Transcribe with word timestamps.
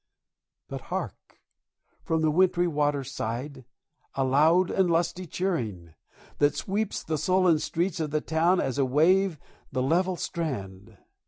But 0.67 0.81
hark, 0.89 1.39
from 2.01 2.21
the 2.23 2.31
wintry 2.31 2.67
waterside 2.67 3.65
a 4.15 4.23
loud 4.23 4.71
and 4.71 4.89
lusty 4.89 5.27
cheering, 5.27 5.93
That 6.39 6.55
sweeps 6.55 7.03
the 7.03 7.19
sullen 7.19 7.59
streets 7.59 7.99
of 7.99 8.09
the 8.09 8.19
town 8.19 8.59
as 8.59 8.79
a 8.79 8.83
wave 8.85 9.37
the 9.71 9.83
level 9.83 10.15
strand! 10.15 10.97